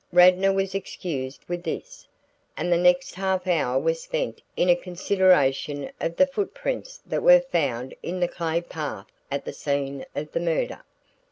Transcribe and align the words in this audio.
Radnor 0.11 0.51
was 0.51 0.73
excused 0.73 1.43
with 1.47 1.61
this, 1.61 2.07
and 2.57 2.73
the 2.73 2.77
next 2.77 3.13
half 3.13 3.45
hour 3.45 3.77
was 3.79 4.01
spent 4.01 4.41
in 4.57 4.67
a 4.67 4.75
consideration 4.75 5.91
of 6.01 6.15
the 6.15 6.25
foot 6.25 6.55
prints 6.55 6.99
that 7.05 7.21
were 7.21 7.39
found 7.41 7.93
in 8.01 8.19
the 8.19 8.27
clay 8.27 8.61
path 8.61 9.05
at 9.29 9.45
the 9.45 9.53
scene 9.53 10.03
of 10.15 10.31
the 10.31 10.39
murder. 10.39 10.81